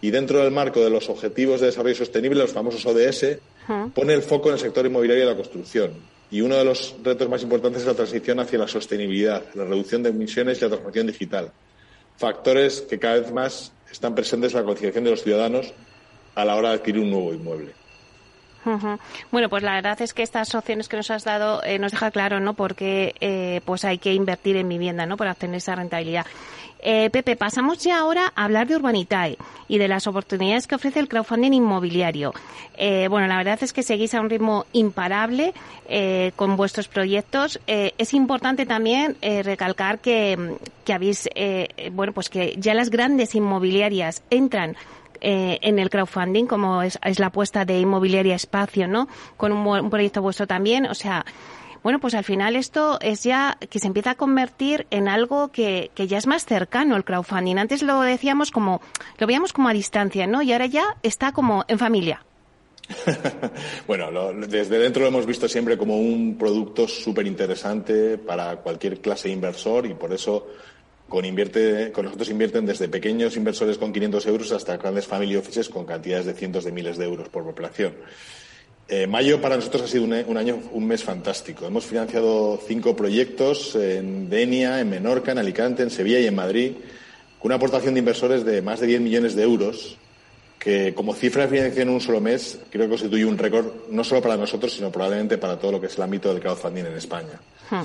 y 0.00 0.12
dentro 0.12 0.38
del 0.38 0.52
marco 0.52 0.78
de 0.78 0.88
los 0.88 1.08
Objetivos 1.08 1.60
de 1.60 1.66
Desarrollo 1.66 1.96
Sostenible, 1.96 2.38
los 2.38 2.52
famosos 2.52 2.86
ODS, 2.86 3.38
pone 3.92 4.12
el 4.12 4.22
foco 4.22 4.48
en 4.48 4.54
el 4.54 4.60
sector 4.60 4.86
inmobiliario 4.86 5.24
y 5.24 5.26
la 5.26 5.34
construcción. 5.34 5.90
Y 6.30 6.40
uno 6.40 6.54
de 6.54 6.64
los 6.64 6.94
retos 7.02 7.28
más 7.28 7.42
importantes 7.42 7.82
es 7.82 7.88
la 7.88 7.94
transición 7.94 8.38
hacia 8.38 8.60
la 8.60 8.68
sostenibilidad, 8.68 9.42
la 9.54 9.64
reducción 9.64 10.04
de 10.04 10.10
emisiones 10.10 10.58
y 10.58 10.60
la 10.60 10.68
transformación 10.68 11.08
digital. 11.08 11.50
Factores 12.16 12.82
que 12.82 13.00
cada 13.00 13.18
vez 13.18 13.32
más 13.32 13.72
están 13.90 14.14
presentes 14.14 14.52
en 14.52 14.60
la 14.60 14.64
concienciación 14.66 15.02
de 15.02 15.10
los 15.10 15.22
ciudadanos 15.24 15.74
a 16.36 16.44
la 16.44 16.54
hora 16.54 16.68
de 16.68 16.74
adquirir 16.76 17.02
un 17.02 17.10
nuevo 17.10 17.34
inmueble. 17.34 17.72
Bueno, 19.30 19.48
pues 19.48 19.62
la 19.62 19.74
verdad 19.74 20.00
es 20.00 20.14
que 20.14 20.22
estas 20.22 20.54
opciones 20.54 20.88
que 20.88 20.96
nos 20.96 21.10
has 21.10 21.24
dado 21.24 21.62
eh, 21.64 21.78
nos 21.78 21.92
deja 21.92 22.10
claro, 22.10 22.40
¿no? 22.40 22.54
Porque 22.54 23.14
eh, 23.20 23.60
pues 23.64 23.84
hay 23.84 23.98
que 23.98 24.14
invertir 24.14 24.56
en 24.56 24.68
vivienda, 24.68 25.06
¿no? 25.06 25.16
Para 25.16 25.32
obtener 25.32 25.56
esa 25.56 25.74
rentabilidad. 25.74 26.26
Eh, 26.86 27.08
Pepe, 27.08 27.34
pasamos 27.34 27.78
ya 27.78 27.98
ahora 27.98 28.30
a 28.36 28.44
hablar 28.44 28.66
de 28.66 28.76
Urbanitae 28.76 29.38
y 29.68 29.78
de 29.78 29.88
las 29.88 30.06
oportunidades 30.06 30.66
que 30.66 30.74
ofrece 30.74 31.00
el 31.00 31.08
crowdfunding 31.08 31.52
inmobiliario. 31.54 32.34
Eh, 32.76 33.08
bueno, 33.08 33.26
la 33.26 33.38
verdad 33.38 33.58
es 33.62 33.72
que 33.72 33.82
seguís 33.82 34.14
a 34.14 34.20
un 34.20 34.28
ritmo 34.28 34.66
imparable 34.74 35.54
eh, 35.88 36.32
con 36.36 36.58
vuestros 36.58 36.88
proyectos. 36.88 37.58
es 37.66 38.12
importante 38.12 38.66
también 38.66 39.16
recalcar 39.22 40.00
que, 40.00 40.58
que 40.84 40.92
habéis, 40.92 41.28
bueno, 41.92 42.12
pues 42.12 42.28
que 42.28 42.54
ya 42.58 42.74
las 42.74 42.90
grandes 42.90 43.34
inmobiliarias 43.34 44.22
entran 44.28 44.76
en 45.24 45.78
el 45.78 45.90
crowdfunding, 45.90 46.46
como 46.46 46.82
es, 46.82 46.98
la 47.18 47.26
apuesta 47.26 47.64
de 47.64 47.78
Inmobiliaria 47.78 48.34
Espacio, 48.34 48.86
¿no? 48.86 49.08
Con 49.36 49.52
un, 49.52 49.66
un 49.66 49.90
proyecto 49.90 50.22
vuestro 50.22 50.46
también. 50.46 50.86
O 50.86 50.94
sea, 50.94 51.24
bueno, 51.84 51.98
pues 52.00 52.14
al 52.14 52.24
final 52.24 52.56
esto 52.56 52.98
es 53.02 53.24
ya 53.24 53.58
que 53.68 53.78
se 53.78 53.86
empieza 53.86 54.12
a 54.12 54.14
convertir 54.14 54.86
en 54.90 55.06
algo 55.06 55.48
que, 55.48 55.90
que 55.94 56.06
ya 56.06 56.16
es 56.16 56.26
más 56.26 56.46
cercano 56.46 56.96
el 56.96 57.04
crowdfunding. 57.04 57.58
Antes 57.58 57.82
lo 57.82 58.00
decíamos 58.00 58.50
como, 58.50 58.80
lo 59.18 59.26
veíamos 59.26 59.52
como 59.52 59.68
a 59.68 59.74
distancia, 59.74 60.26
¿no? 60.26 60.40
Y 60.40 60.52
ahora 60.52 60.64
ya 60.64 60.96
está 61.02 61.32
como 61.32 61.64
en 61.68 61.78
familia. 61.78 62.24
bueno, 63.86 64.32
desde 64.46 64.78
dentro 64.78 65.02
lo 65.02 65.08
hemos 65.08 65.26
visto 65.26 65.48
siempre 65.48 65.76
como 65.76 65.98
un 65.98 66.36
producto 66.38 66.88
súper 66.88 67.26
interesante 67.26 68.18
para 68.18 68.56
cualquier 68.56 69.00
clase 69.00 69.28
de 69.28 69.34
inversor 69.34 69.86
y 69.86 69.94
por 69.94 70.12
eso 70.12 70.46
con, 71.08 71.24
invierte, 71.24 71.92
con 71.92 72.06
nosotros 72.06 72.30
invierten 72.30 72.66
desde 72.66 72.88
pequeños 72.88 73.36
inversores 73.36 73.78
con 73.78 73.92
500 73.92 74.26
euros 74.26 74.52
hasta 74.52 74.76
grandes 74.76 75.06
family 75.06 75.36
offices 75.36 75.68
con 75.68 75.84
cantidades 75.84 76.26
de 76.26 76.34
cientos 76.34 76.64
de 76.64 76.72
miles 76.72 76.96
de 76.96 77.04
euros 77.04 77.28
por 77.28 77.46
operación. 77.46 77.94
Eh, 78.86 79.06
mayo 79.06 79.40
para 79.40 79.56
nosotros 79.56 79.82
ha 79.82 79.88
sido 79.88 80.04
un, 80.04 80.36
año, 80.36 80.60
un 80.72 80.86
mes 80.86 81.02
fantástico. 81.02 81.66
Hemos 81.66 81.86
financiado 81.86 82.60
cinco 82.66 82.94
proyectos 82.94 83.74
en 83.76 84.28
Denia, 84.28 84.80
en 84.80 84.90
Menorca, 84.90 85.32
en 85.32 85.38
Alicante, 85.38 85.82
en 85.82 85.90
Sevilla 85.90 86.20
y 86.20 86.26
en 86.26 86.34
Madrid, 86.34 86.72
con 87.38 87.48
una 87.48 87.56
aportación 87.56 87.94
de 87.94 88.00
inversores 88.00 88.44
de 88.44 88.60
más 88.60 88.80
de 88.80 88.86
10 88.86 89.00
millones 89.00 89.34
de 89.34 89.42
euros, 89.42 89.96
que 90.58 90.92
como 90.94 91.14
cifra 91.14 91.42
de 91.42 91.48
financiación 91.48 91.88
en 91.88 91.94
un 91.94 92.00
solo 92.00 92.20
mes 92.20 92.58
creo 92.70 92.84
que 92.84 92.90
constituye 92.90 93.24
un 93.24 93.38
récord 93.38 93.66
no 93.90 94.04
solo 94.04 94.20
para 94.20 94.36
nosotros, 94.36 94.72
sino 94.72 94.90
probablemente 94.90 95.38
para 95.38 95.58
todo 95.58 95.72
lo 95.72 95.80
que 95.80 95.86
es 95.86 95.96
el 95.96 96.02
ámbito 96.02 96.32
del 96.32 96.42
crowdfunding 96.42 96.84
en 96.84 96.96
España. 96.96 97.40
Hmm. 97.70 97.84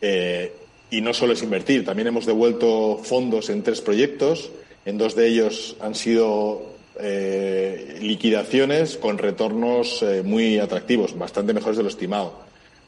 Eh, 0.00 0.52
y 0.92 1.00
no 1.00 1.14
solo 1.14 1.32
es 1.32 1.42
invertir, 1.42 1.86
también 1.86 2.08
hemos 2.08 2.26
devuelto 2.26 3.00
fondos 3.02 3.48
en 3.48 3.62
tres 3.62 3.80
proyectos. 3.80 4.50
En 4.84 4.98
dos 4.98 5.16
de 5.16 5.26
ellos 5.26 5.74
han 5.80 5.94
sido 5.94 6.66
eh, 7.00 7.98
liquidaciones 8.02 8.98
con 8.98 9.16
retornos 9.16 10.02
eh, 10.02 10.22
muy 10.22 10.58
atractivos, 10.58 11.16
bastante 11.16 11.54
mejores 11.54 11.78
de 11.78 11.82
lo 11.82 11.88
estimado. 11.88 12.34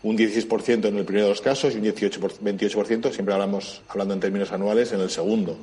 Un 0.02 0.18
16% 0.18 0.84
en 0.84 0.98
el 0.98 1.06
primero 1.06 1.24
de 1.24 1.30
los 1.30 1.40
casos 1.40 1.72
y 1.72 1.78
un 1.78 1.82
18 1.84 2.20
28%, 2.20 3.10
siempre 3.10 3.32
hablamos 3.32 3.80
hablando 3.88 4.12
en 4.12 4.20
términos 4.20 4.52
anuales, 4.52 4.92
en 4.92 5.00
el 5.00 5.08
segundo. 5.08 5.56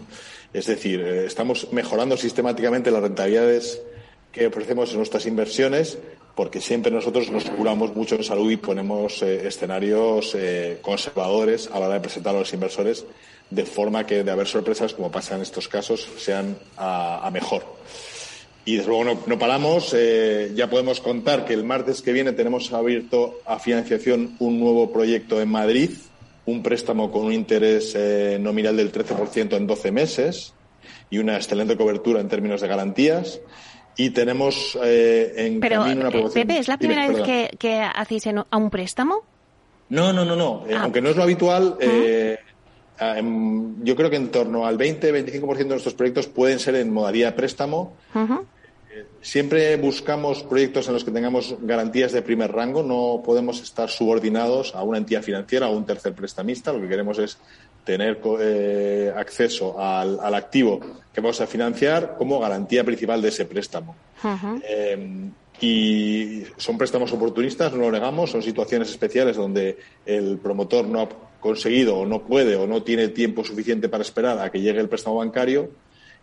Es 0.51 0.65
decir, 0.65 0.99
eh, 0.99 1.25
estamos 1.27 1.71
mejorando 1.71 2.17
sistemáticamente 2.17 2.89
las 2.89 3.03
rentabilidades 3.03 3.83
que 4.31 4.47
ofrecemos 4.47 4.89
en 4.89 4.97
nuestras 4.97 5.27
inversiones 5.27 5.99
porque 6.35 6.61
siempre 6.61 6.91
nosotros 6.91 7.29
nos 7.29 7.49
curamos 7.49 7.95
mucho 7.95 8.15
en 8.15 8.23
salud 8.23 8.51
y 8.51 8.57
ponemos 8.57 9.21
escenarios 9.21 10.35
conservadores 10.81 11.69
a 11.71 11.79
la 11.79 11.87
hora 11.87 11.95
de 11.95 12.01
presentar 12.01 12.35
a 12.35 12.39
los 12.39 12.53
inversores 12.53 13.05
de 13.49 13.65
forma 13.65 14.05
que 14.05 14.23
de 14.23 14.31
haber 14.31 14.47
sorpresas, 14.47 14.93
como 14.93 15.11
pasa 15.11 15.35
en 15.35 15.41
estos 15.41 15.67
casos, 15.67 16.07
sean 16.17 16.57
a 16.77 17.29
mejor. 17.33 17.63
Y 18.63 18.75
desde 18.75 18.89
luego 18.89 19.19
no, 19.25 19.39
paramos. 19.39 19.93
Eh, 19.97 20.51
ya 20.55 20.69
podemos 20.69 21.01
contar 21.01 21.45
que 21.45 21.53
el 21.53 21.63
martes 21.63 22.01
que 22.01 22.13
viene 22.13 22.31
tenemos 22.31 22.71
abierto 22.73 23.39
a 23.45 23.59
financiación 23.59 24.35
un 24.39 24.59
nuevo 24.59 24.91
proyecto 24.91 25.41
en 25.41 25.49
Madrid, 25.49 25.91
un 26.45 26.61
préstamo 26.61 27.11
con 27.11 27.25
un 27.25 27.33
interés 27.33 27.93
eh, 27.95 28.37
nominal 28.39 28.77
del 28.77 28.91
13% 28.91 29.57
en 29.57 29.65
12 29.65 29.91
meses 29.91 30.53
y 31.09 31.17
una 31.17 31.35
excelente 31.37 31.75
cobertura 31.75 32.21
en 32.21 32.27
términos 32.27 32.61
de 32.61 32.67
garantías. 32.67 33.41
Y 33.97 34.11
tenemos 34.11 34.77
eh, 34.83 35.33
en 35.35 35.59
Pero, 35.59 35.81
camino 35.81 36.01
una 36.01 36.09
promoción. 36.09 36.47
Pepe, 36.47 36.59
¿es 36.59 36.67
la 36.67 36.77
primera 36.77 37.07
vez 37.07 37.21
que, 37.57 37.81
hacéis 37.81 38.27
a 38.27 38.57
un 38.57 38.69
préstamo? 38.69 39.23
No, 39.89 40.13
no, 40.13 40.23
no, 40.23 40.35
no. 40.35 40.63
Ah. 40.73 40.83
aunque 40.83 41.01
no 41.01 41.09
es 41.09 41.17
lo 41.17 41.23
habitual, 41.23 41.77
yo 43.83 43.95
creo 43.95 44.09
que 44.09 44.15
en 44.15 44.29
torno 44.29 44.65
al 44.65 44.77
20-25% 44.77 45.57
de 45.57 45.65
nuestros 45.65 45.93
proyectos 45.93 46.27
pueden 46.27 46.59
ser 46.59 46.75
en 46.75 46.93
modalidad 46.93 47.35
préstamo. 47.35 47.93
Eh, 48.93 49.05
siempre 49.21 49.77
buscamos 49.77 50.43
proyectos 50.43 50.87
en 50.87 50.93
los 50.93 51.05
que 51.05 51.11
tengamos 51.11 51.55
garantías 51.61 52.11
de 52.11 52.21
primer 52.21 52.51
rango. 52.51 52.83
No 52.83 53.21
podemos 53.23 53.61
estar 53.61 53.89
subordinados 53.89 54.75
a 54.75 54.83
una 54.83 54.97
entidad 54.97 55.23
financiera 55.23 55.67
o 55.69 55.73
a 55.73 55.77
un 55.77 55.85
tercer 55.85 56.13
prestamista. 56.13 56.73
Lo 56.73 56.81
que 56.81 56.89
queremos 56.89 57.17
es 57.17 57.37
tener 57.83 58.21
eh, 58.39 59.11
acceso 59.15 59.79
al, 59.79 60.33
activo 60.35 60.79
que 61.13 61.21
vamos 61.21 61.41
a 61.41 61.47
financiar 61.47 62.15
como 62.17 62.39
garantía 62.39 62.83
principal 62.83 63.21
de 63.21 63.29
ese 63.29 63.45
préstamo. 63.45 63.95
Eh, 64.63 65.29
y 65.61 66.43
son 66.57 66.77
préstamos 66.77 67.13
oportunistas, 67.13 67.73
no 67.73 67.81
lo 67.81 67.91
negamos, 67.91 68.31
son 68.31 68.41
situaciones 68.41 68.89
especiales 68.89 69.37
donde 69.37 69.77
el 70.05 70.39
promotor 70.39 70.87
no 70.87 71.01
ha 71.01 71.09
conseguido 71.39 71.97
o 71.97 72.05
no 72.05 72.23
puede 72.23 72.55
o 72.55 72.65
no 72.65 72.81
tiene 72.81 73.09
tiempo 73.09 73.43
suficiente 73.43 73.87
para 73.87 74.01
esperar 74.01 74.39
a 74.39 74.51
que 74.51 74.59
llegue 74.59 74.79
el 74.79 74.89
préstamo 74.89 75.17
bancario 75.17 75.69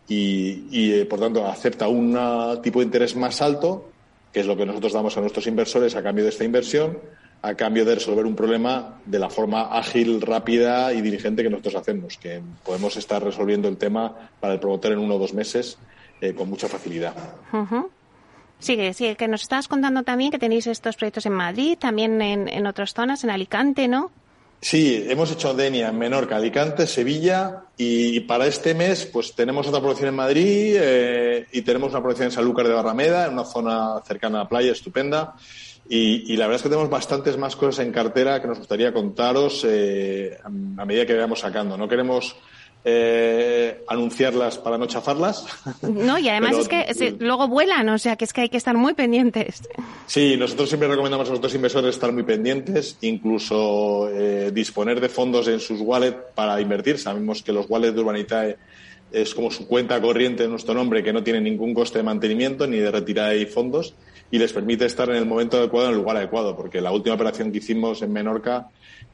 y, 0.09 0.93
eh, 0.93 1.07
por 1.07 1.21
tanto 1.21 1.47
acepta 1.47 1.87
un 1.87 2.19
tipo 2.62 2.81
de 2.81 2.87
interés 2.87 3.15
más 3.15 3.41
alto, 3.43 3.91
que 4.33 4.41
es 4.41 4.47
lo 4.47 4.57
que 4.57 4.67
nosotros 4.67 4.93
damos 4.93 5.17
a 5.17 5.21
nuestros 5.21 5.47
inversores 5.47 5.95
a 5.95 6.03
cambio 6.03 6.25
de 6.25 6.31
esta 6.31 6.45
inversión, 6.45 6.99
a 7.42 7.54
cambio 7.54 7.85
de 7.85 7.95
resolver 7.95 8.26
un 8.26 8.35
problema 8.35 9.00
de 9.04 9.18
la 9.18 9.30
forma 9.30 9.78
ágil, 9.78 10.21
rápida 10.21 10.92
y 10.92 11.00
diligente 11.00 11.42
que 11.42 11.50
nosotros 11.50 11.76
hacemos, 11.76 12.18
que 12.18 12.40
podemos 12.64 12.97
estar 12.97 13.23
resolviendo 13.23 13.68
el 13.68 13.76
tema 13.76 14.30
para 14.40 14.54
el 14.54 14.61
promotor 14.61 14.92
en 14.92 14.99
uno 14.99 15.14
o 15.14 15.18
dos 15.18 15.35
meses 15.35 15.78
eh, 16.21 16.35
con 16.35 16.49
mucha 16.50 16.68
facilidad. 16.68 17.14
Sí, 18.59 18.92
sí, 18.92 19.14
que 19.14 19.28
nos 19.28 19.42
estabas 19.42 19.68
contando 19.68 20.02
también 20.02 20.33
que 20.33 20.38
tenéis 20.38 20.66
estos 20.66 20.97
proyectos 20.97 21.26
en 21.26 21.33
Madrid, 21.33 21.78
también 21.78 22.21
en, 22.21 22.66
otras 22.66 22.92
zonas, 22.92 23.23
en 23.23 23.30
Alicante, 23.30 23.87
¿no? 23.87 24.11
Sí, 24.61 25.07
hemos 25.09 25.30
hecho 25.30 25.54
Denia 25.54 25.90
en 25.90 25.99
Menorca, 25.99 26.35
Alicante, 26.35 26.88
Sevilla 26.88 27.62
y 27.76 28.18
para 28.21 28.49
este 28.49 28.75
mes 28.75 29.07
pues 29.07 29.33
tenemos 29.37 29.68
otra 29.68 29.78
producción 29.78 30.09
en 30.09 30.16
Madrid 30.16 30.75
eh, 30.76 31.47
y 31.52 31.62
tenemos 31.62 31.92
una 31.92 32.00
producción 32.00 32.26
en 32.26 32.33
Sanlúcar 32.33 32.66
de 32.66 32.75
Barrameda, 32.75 33.26
en 33.26 33.35
una 33.35 33.45
zona 33.45 34.02
cercana 34.04 34.40
a 34.40 34.42
la 34.42 34.49
playa, 34.49 34.73
estupenda. 34.73 35.37
Y, 35.90 36.37
la 36.37 36.47
verdad 36.47 36.57
es 36.57 36.62
que 36.62 36.68
tenemos 36.68 36.90
bastantes 36.90 37.38
más 37.38 37.57
cosas 37.57 37.85
en 37.87 37.92
cartera 37.92 38.42
que 38.42 38.49
nos 38.49 38.59
gustaría 38.59 38.92
contaros 38.92 39.64
eh, 39.66 40.37
a 40.45 40.85
medida 40.85 41.07
que 41.07 41.14
vayamos 41.14 41.40
sacando. 41.40 41.78
No 41.78 41.88
queremos 41.88 42.37
eh, 42.85 43.85
anunciarlas 43.88 44.59
para 44.59 44.78
no 44.78 44.87
chafarlas. 44.87 45.47
No, 45.83 46.18
y 46.18 46.28
además 46.28 46.57
es 46.57 46.68
que 46.68 47.16
luego 47.18 47.49
vuelan, 47.49 47.88
o 47.88 47.99
sea 47.99 48.16
que 48.16 48.25
es 48.25 48.33
que 48.33 48.42
hay 48.42 48.49
que 48.49 48.57
estar 48.57 48.76
muy 48.76 48.95
pendientes. 48.95 49.62
Sí, 50.07 50.37
nosotros 50.37 50.68
siempre 50.68 50.88
recomendamos 50.88 51.28
a 51.30 51.33
los 51.35 51.54
inversores 51.54 51.95
estar 51.95 52.12
muy 52.12 52.23
pendientes, 52.23 52.99
incluso 53.00 54.09
eh, 54.11 54.50
disponer 54.52 55.00
de 55.00 55.09
fondos 55.09 55.49
en 55.49 55.61
sus 55.61 55.80
wallets 55.80 56.18
para 56.35 56.61
invertir. 56.61 56.99
Sabemos 56.99 57.42
que 57.42 57.52
los 57.52 57.66
wallets 57.68 57.95
de 57.95 58.00
Urbanitae 58.00 58.57
es 59.12 59.35
como 59.35 59.50
su 59.50 59.67
cuenta 59.67 60.00
corriente 60.00 60.45
en 60.45 60.50
nuestro 60.50 60.75
nombre, 60.75 61.03
que 61.03 61.12
no 61.12 61.23
tiene 61.23 61.41
ningún 61.41 61.75
coste 61.75 61.99
de 61.99 62.05
mantenimiento 62.05 62.67
ni 62.67 62.79
de 62.79 62.91
retirada 62.91 63.31
de 63.31 63.47
fondos 63.47 63.95
y 64.31 64.38
les 64.38 64.53
permite 64.53 64.85
estar 64.85 65.09
en 65.09 65.17
el 65.17 65.27
momento 65.27 65.57
adecuado, 65.57 65.88
en 65.88 65.93
el 65.95 65.99
lugar 65.99 66.17
adecuado, 66.17 66.57
porque 66.57 66.81
la 66.81 66.93
última 66.93 67.15
operación 67.15 67.50
que 67.50 67.59
hicimos 67.59 68.03
en 68.03 68.12
Menorca 68.12 68.69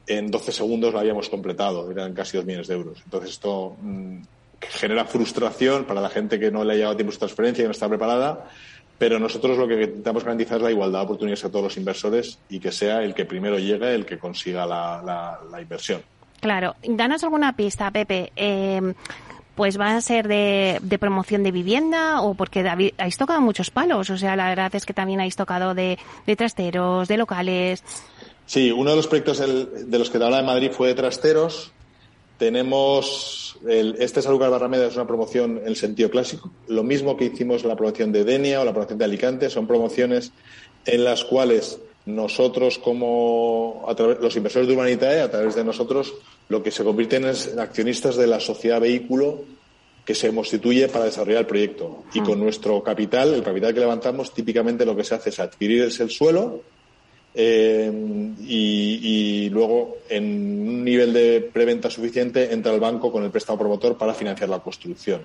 en 0.07 0.29
12 0.29 0.51
segundos 0.51 0.93
lo 0.93 0.99
habíamos 0.99 1.29
completado, 1.29 1.89
eran 1.89 2.13
casi 2.13 2.37
2 2.37 2.45
millones 2.45 2.67
de 2.67 2.75
euros. 2.75 3.01
Entonces 3.03 3.31
esto 3.31 3.75
mm, 3.81 4.17
genera 4.59 5.05
frustración 5.05 5.85
para 5.85 6.01
la 6.01 6.09
gente 6.09 6.39
que 6.39 6.51
no 6.51 6.63
le 6.63 6.73
ha 6.73 6.75
llevado 6.75 6.95
tiempo 6.95 7.13
su 7.13 7.19
transferencia 7.19 7.63
y 7.63 7.65
no 7.65 7.71
está 7.71 7.87
preparada, 7.87 8.49
pero 8.97 9.19
nosotros 9.19 9.57
lo 9.57 9.67
que 9.67 9.83
intentamos 9.83 10.23
garantizar 10.23 10.57
es 10.57 10.63
la 10.63 10.71
igualdad 10.71 10.99
de 10.99 11.05
oportunidades 11.05 11.45
a 11.45 11.49
todos 11.49 11.63
los 11.63 11.77
inversores 11.77 12.39
y 12.49 12.59
que 12.59 12.71
sea 12.71 13.03
el 13.03 13.13
que 13.13 13.25
primero 13.25 13.57
llegue 13.57 13.93
el 13.93 14.05
que 14.05 14.17
consiga 14.17 14.65
la, 14.65 15.59
inversión. 15.59 16.01
Claro, 16.39 16.75
danos 16.83 17.23
alguna 17.23 17.55
pista, 17.55 17.89
Pepe. 17.91 18.31
Eh, 18.35 18.93
pues 19.55 19.79
va 19.79 19.95
a 19.95 20.01
ser 20.01 20.27
de, 20.27 20.97
promoción 20.99 21.43
de 21.43 21.51
vivienda 21.51 22.21
o 22.21 22.33
porque 22.33 22.67
habéis 22.67 23.17
tocado 23.17 23.41
muchos 23.41 23.71
palos, 23.71 24.09
o 24.09 24.17
sea, 24.17 24.35
la 24.35 24.49
verdad 24.49 24.73
es 24.75 24.85
que 24.85 24.93
también 24.93 25.19
habéis 25.19 25.35
tocado 25.35 25.73
de, 25.73 25.97
trasteros, 26.37 27.07
de 27.07 27.17
locales. 27.17 27.83
Sí, 28.45 28.71
uno 28.71 28.91
de 28.91 28.95
los 28.97 29.07
proyectos 29.07 29.39
de 29.39 29.99
los 29.99 30.09
que 30.09 30.19
te 30.19 30.23
hablaba 30.23 30.41
de 30.41 30.47
Madrid 30.47 30.71
fue 30.71 30.89
de 30.89 30.93
trasteros. 30.95 31.71
Tenemos 32.37 33.57
el, 33.67 33.95
este 33.99 34.21
Salucar 34.21 34.49
Barrameda 34.49 34.87
es 34.87 34.95
una 34.95 35.07
promoción 35.07 35.57
en 35.57 35.67
el 35.67 35.75
sentido 35.75 36.09
clásico. 36.09 36.51
Lo 36.67 36.83
mismo 36.83 37.15
que 37.17 37.25
hicimos 37.25 37.63
en 37.63 37.69
la 37.69 37.75
promoción 37.75 38.11
de 38.11 38.23
Denia 38.23 38.61
o 38.61 38.65
la 38.65 38.73
promoción 38.73 38.99
de 38.99 39.05
Alicante, 39.05 39.49
son 39.49 39.67
promociones 39.67 40.31
en 40.85 41.03
las 41.03 41.23
cuales 41.23 41.79
nosotros 42.05 42.77
como 42.77 43.85
los 44.21 44.35
inversores 44.35 44.67
de 44.67 44.73
Humanitae, 44.73 45.21
a 45.21 45.31
través 45.31 45.55
de 45.55 45.63
nosotros, 45.63 46.13
lo 46.49 46.61
que 46.61 46.71
se 46.71 46.83
convierten 46.83 47.25
en 47.25 47.59
accionistas 47.59 48.15
de 48.15 48.27
la 48.27 48.39
sociedad 48.39 48.81
vehículo 48.81 49.43
que 50.05 50.13
se 50.13 50.33
constituye 50.33 50.87
para 50.87 51.05
desarrollar 51.05 51.41
el 51.41 51.47
proyecto. 51.47 52.03
Y 52.13 52.21
con 52.21 52.39
nuestro 52.39 52.83
capital, 52.83 53.33
el 53.33 53.43
capital 53.43 53.73
que 53.73 53.79
levantamos, 53.79 54.33
típicamente 54.33 54.85
lo 54.85 54.95
que 54.95 55.03
se 55.03 55.15
hace 55.15 55.29
es 55.29 55.39
adquirir 55.39 55.81
el 55.81 56.09
suelo, 56.11 56.61
eh, 57.37 57.91
y, 58.47 59.49
luego 59.49 59.97
en 60.07 60.23
un 60.23 60.85
nivel 60.85 61.11
de 61.11 61.49
preventa 61.53 61.89
suficiente 61.89 62.53
entra 62.53 62.73
el 62.73 62.79
banco 62.79 63.11
con 63.11 63.25
el 63.25 63.29
préstamo 63.29 63.59
promotor 63.59 63.97
para 63.97 64.13
financiar 64.13 64.49
la 64.49 64.59
construcción. 64.59 65.21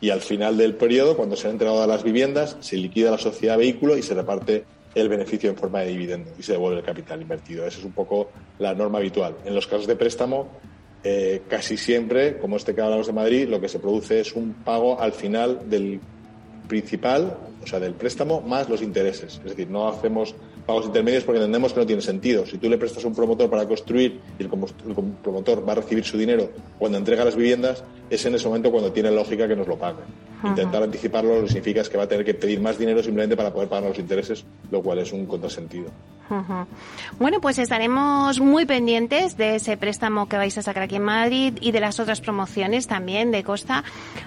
Y 0.00 0.10
al 0.10 0.20
final 0.20 0.56
del 0.58 0.74
periodo, 0.74 1.16
cuando 1.16 1.36
se 1.36 1.46
han 1.46 1.54
entregado 1.54 1.86
las 1.86 2.02
viviendas, 2.04 2.56
se 2.60 2.76
liquida 2.76 3.10
la 3.10 3.18
sociedad 3.18 3.56
vehículo 3.56 3.96
y 3.96 4.02
se 4.02 4.14
reparte 4.14 4.64
el 4.94 5.08
beneficio 5.08 5.50
en 5.50 5.56
forma 5.56 5.80
de 5.80 5.88
dividendo 5.88 6.30
y 6.38 6.42
se 6.42 6.52
devuelve 6.52 6.78
el 6.78 6.84
capital 6.84 7.20
invertido. 7.20 7.66
Esa 7.66 7.78
es 7.78 7.84
un 7.84 7.92
poco 7.92 8.30
la 8.58 8.74
norma 8.74 8.98
habitual. 8.98 9.36
En 9.44 9.54
los 9.54 9.66
casos 9.66 9.86
de 9.86 9.96
préstamo, 9.96 10.48
eh, 11.04 11.42
casi 11.48 11.76
siempre, 11.76 12.38
como 12.38 12.56
este 12.56 12.74
que 12.74 12.80
hablamos 12.80 13.06
de 13.06 13.12
Madrid, 13.12 13.48
lo 13.48 13.60
que 13.60 13.68
se 13.68 13.78
produce 13.78 14.20
es 14.20 14.34
un 14.34 14.52
pago 14.52 15.00
al 15.00 15.12
final 15.12 15.68
del 15.70 16.00
principal, 16.66 17.36
o 17.62 17.66
sea, 17.66 17.80
del 17.80 17.94
préstamo, 17.94 18.40
más 18.40 18.68
los 18.68 18.82
intereses. 18.82 19.40
Es 19.44 19.50
decir, 19.50 19.70
no 19.70 19.88
hacemos 19.88 20.34
pagos 20.66 20.84
intermedios 20.84 21.24
porque 21.24 21.38
entendemos 21.38 21.72
que 21.72 21.80
no 21.80 21.86
tiene 21.86 22.02
sentido. 22.02 22.44
Si 22.44 22.58
tú 22.58 22.68
le 22.68 22.76
prestas 22.76 23.04
a 23.04 23.08
un 23.08 23.14
promotor 23.14 23.48
para 23.48 23.66
construir 23.66 24.20
y 24.38 24.42
el, 24.42 24.50
promotor 24.50 25.66
va 25.66 25.72
a 25.72 25.76
recibir 25.76 26.04
su 26.04 26.18
dinero 26.18 26.50
cuando 26.78 26.98
entrega 26.98 27.24
las 27.24 27.36
viviendas, 27.36 27.82
es 28.10 28.24
en 28.26 28.34
ese 28.34 28.46
momento 28.46 28.70
cuando 28.70 28.92
tiene 28.92 29.10
lógica 29.10 29.48
que 29.48 29.56
nos 29.56 29.66
lo 29.66 29.78
pague. 29.78 30.00
Intentar 30.44 30.82
anticiparlo 30.82 31.36
lo 31.36 31.42
que 31.42 31.48
significa 31.48 31.80
es 31.80 31.88
que 31.88 31.96
va 31.96 32.04
a 32.04 32.08
tener 32.08 32.24
que 32.24 32.34
pedir 32.34 32.60
más 32.60 32.78
dinero 32.78 33.02
simplemente 33.02 33.36
para 33.36 33.52
poder 33.52 33.68
pagar 33.68 33.88
los 33.88 33.98
intereses, 33.98 34.44
lo 34.70 34.82
cual 34.82 34.98
es 35.00 35.12
un 35.12 35.26
contrasentido. 35.26 35.90
Bueno, 37.18 37.40
pues 37.40 37.58
estaremos 37.58 38.40
muy 38.40 38.66
pendientes 38.66 39.36
de 39.36 39.56
ese 39.56 39.76
préstamo 39.76 40.28
que 40.28 40.36
vais 40.36 40.56
a 40.58 40.62
sacar 40.62 40.82
aquí 40.82 40.96
en 40.96 41.02
Madrid 41.02 41.54
y 41.60 41.72
de 41.72 41.80
las 41.80 41.98
otras 42.00 42.20
promociones 42.20 42.86
también 42.86 43.30
de 43.30 43.42
Costa. 43.42 43.82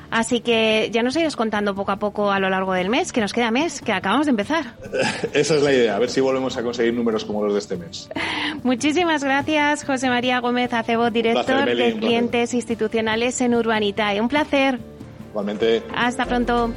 Así 0.09 0.41
que 0.41 0.89
ya 0.91 1.03
nos 1.03 1.15
irás 1.15 1.35
contando 1.35 1.75
poco 1.75 1.91
a 1.91 1.97
poco 1.97 2.31
a 2.31 2.39
lo 2.39 2.49
largo 2.49 2.73
del 2.73 2.89
mes, 2.89 3.11
que 3.11 3.21
nos 3.21 3.33
queda 3.33 3.51
mes, 3.51 3.81
que 3.81 3.93
acabamos 3.93 4.25
de 4.25 4.31
empezar. 4.31 4.73
Esa 5.33 5.55
es 5.55 5.61
la 5.61 5.71
idea, 5.71 5.95
a 5.95 5.99
ver 5.99 6.09
si 6.09 6.21
volvemos 6.21 6.57
a 6.57 6.63
conseguir 6.63 6.93
números 6.93 7.23
como 7.23 7.45
los 7.45 7.53
de 7.53 7.59
este 7.59 7.77
mes. 7.77 8.09
Muchísimas 8.63 9.23
gracias, 9.23 9.85
José 9.85 10.09
María 10.09 10.39
Gómez 10.39 10.73
Acebo, 10.73 11.11
director 11.11 11.65
de 11.65 11.95
clientes 11.97 12.53
institucionales 12.53 13.39
en 13.41 13.55
Urbanitae. 13.55 14.19
Un 14.19 14.27
placer. 14.27 14.90
Igualmente. 15.31 15.81
Hasta 15.95 16.25
pronto. 16.25 16.71